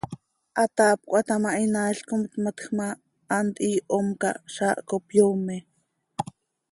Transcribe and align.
Hataap 0.57 0.99
cöhata 1.09 1.35
ma, 1.43 1.49
hinaail 1.59 1.99
com 2.07 2.21
tmatj 2.31 2.63
ma, 2.77 2.87
hant 3.33 3.55
hiihom 3.63 4.07
cah 4.21 4.37
zaah 4.55 4.77
cop 4.89 5.05
yoome. 5.17 5.55